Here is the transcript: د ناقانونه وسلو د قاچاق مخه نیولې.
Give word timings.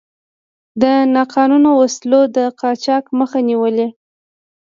د 0.81 0.83
ناقانونه 1.15 1.69
وسلو 1.79 2.21
د 2.35 2.37
قاچاق 2.59 3.05
مخه 3.19 3.39
نیولې. 3.49 3.87